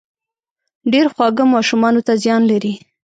[0.91, 2.73] ډېر خواږه ماشومانو ته زيان لري